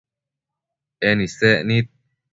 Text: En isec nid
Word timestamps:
En 1.09 1.17
isec 1.25 1.59
nid 1.67 1.87